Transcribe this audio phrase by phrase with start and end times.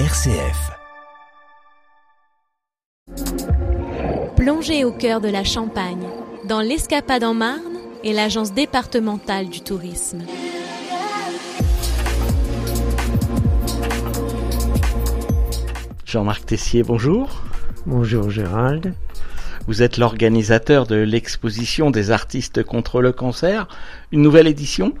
[0.00, 0.72] RCF.
[4.34, 6.08] Plongez au cœur de la Champagne,
[6.48, 10.24] dans l'Escapade en Marne et l'Agence départementale du tourisme.
[16.04, 17.44] Jean-Marc Tessier, bonjour.
[17.86, 18.94] Bonjour Gérald.
[19.68, 23.68] Vous êtes l'organisateur de l'exposition des artistes contre le cancer,
[24.10, 24.92] une nouvelle édition?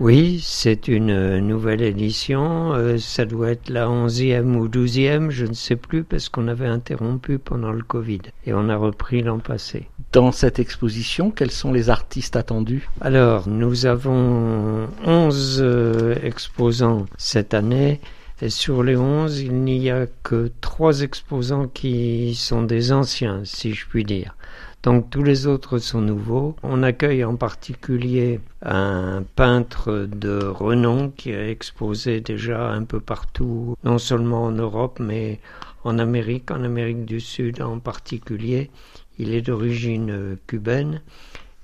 [0.00, 2.72] Oui, c'est une nouvelle édition.
[2.72, 6.66] Euh, ça doit être la onzième ou douzième, je ne sais plus, parce qu'on avait
[6.66, 9.88] interrompu pendant le Covid et on a repris l'an passé.
[10.12, 12.88] Dans cette exposition, quels sont les artistes attendus?
[13.02, 18.00] Alors, nous avons 11 euh, exposants cette année.
[18.42, 23.74] Et sur les 11, il n'y a que trois exposants qui sont des anciens, si
[23.74, 24.34] je puis dire.
[24.82, 26.56] Donc tous les autres sont nouveaux.
[26.62, 33.76] On accueille en particulier un peintre de renom qui a exposé déjà un peu partout,
[33.84, 35.38] non seulement en Europe, mais
[35.84, 38.70] en Amérique, en Amérique du Sud en particulier.
[39.18, 41.02] Il est d'origine cubaine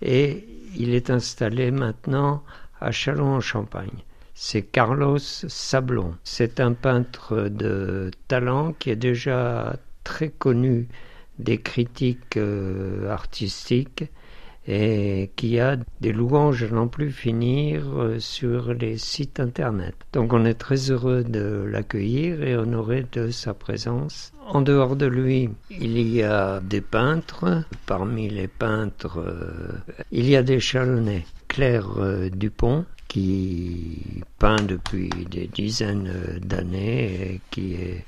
[0.03, 2.43] et il est installé maintenant
[2.83, 4.05] à Châlons-en-Champagne
[4.39, 6.15] c'est Carlos Sablon.
[6.23, 10.89] C'est un peintre de talent qui est déjà très connu
[11.39, 14.05] des critiques euh, artistiques
[14.69, 19.95] et qui a des louanges à n'en plus finir euh, sur les sites internet.
[20.13, 24.33] Donc on est très heureux de l'accueillir et honoré de sa présence.
[24.47, 27.65] En dehors de lui, il y a des peintres.
[27.87, 29.79] Parmi les peintres, euh,
[30.13, 31.25] il y a des chalonnais.
[31.49, 31.89] Claire
[32.33, 38.05] Dupont, qui peint depuis des dizaines d'années et qui est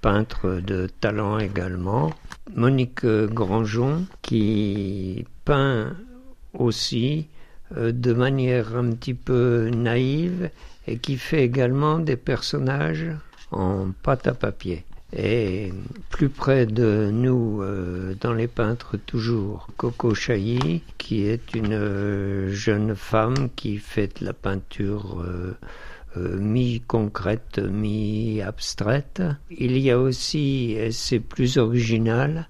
[0.00, 2.12] peintre de talent également.
[2.54, 5.96] Monique Grandjon qui peint
[6.54, 7.28] aussi
[7.76, 10.50] euh, de manière un petit peu naïve
[10.86, 13.10] et qui fait également des personnages
[13.50, 14.84] en pâte à papier.
[15.12, 15.72] Et
[16.10, 22.50] plus près de nous, euh, dans les peintres toujours, Coco Chailly, qui est une euh,
[22.52, 25.56] jeune femme qui fait la peinture euh,
[26.16, 29.22] mi-concrète, mi-abstraite.
[29.50, 32.48] Il y a aussi, et c'est plus original,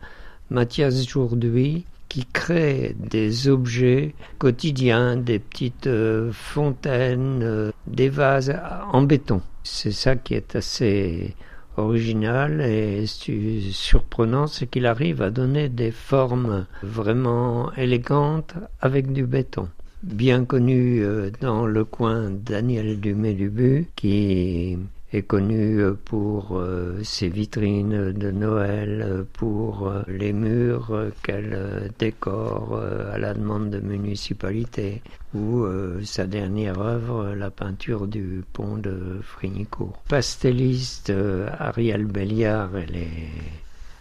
[0.49, 5.91] Mathias Jourduy, qui crée des objets quotidiens, des petites
[6.33, 8.56] fontaines, des vases
[8.93, 9.43] en béton.
[9.65, 11.34] C'est ça qui est assez
[11.76, 19.69] original et surprenant, c'est qu'il arrive à donner des formes vraiment élégantes avec du béton.
[20.03, 24.78] Bien connu euh, dans le coin Daniel Dumé-Dubu, qui
[25.12, 32.81] est connu pour euh, ses vitrines de Noël, pour euh, les murs qu'elle décore
[33.12, 35.03] à la demande de municipalité,
[35.34, 35.66] ou
[36.03, 40.03] sa dernière œuvre, la peinture du pont de Frignicourt.
[40.09, 41.12] Pastelliste
[41.59, 42.71] Ariel Belliard,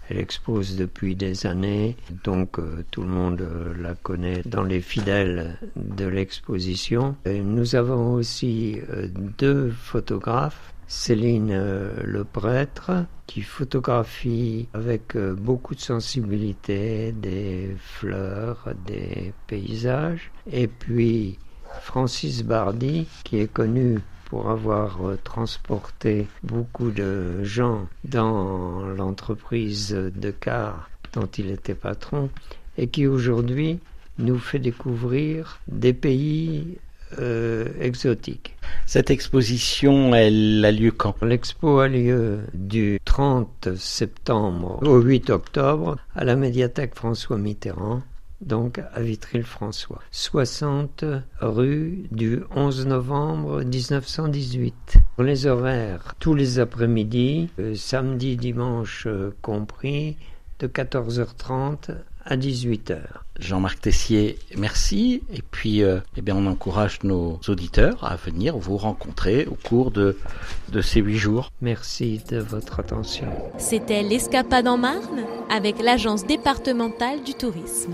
[0.10, 2.58] Elle expose depuis des années, donc
[2.92, 3.46] tout le monde
[3.80, 7.16] la connaît dans les fidèles de l'exposition.
[7.26, 8.80] Nous avons aussi
[9.38, 12.92] deux photographes Céline euh, le prêtre,
[13.28, 21.40] qui photographie avec euh, beaucoup de sensibilité des fleurs, des paysages, et puis
[21.82, 30.32] Francis Bardi, qui est connu pour avoir euh, transporté beaucoup de gens dans l'entreprise de
[30.32, 32.30] car dont il était patron,
[32.78, 33.80] et qui aujourd'hui
[34.18, 36.78] nous fait découvrir des pays
[37.20, 38.55] euh, exotique.
[38.86, 41.16] Cette exposition, elle a lieu quand?
[41.22, 48.02] L'expo a lieu du 30 septembre au 8 octobre à la médiathèque François Mitterrand
[48.42, 50.02] donc à Vitry-le-François.
[50.12, 51.06] 60
[51.42, 54.98] rue du 11 novembre 1918.
[55.20, 60.18] Les horaires, tous les après-midi, euh, samedi, dimanche euh, compris,
[60.60, 61.92] de 14h30
[62.26, 63.00] à 18h.
[63.40, 65.22] Jean-Marc Tessier, merci.
[65.34, 69.92] Et puis, euh, eh bien, on encourage nos auditeurs à venir vous rencontrer au cours
[69.92, 70.18] de,
[70.70, 71.52] de ces huit jours.
[71.62, 73.28] Merci de votre attention.
[73.58, 77.94] C'était l'Escapade en Marne avec l'Agence départementale du tourisme.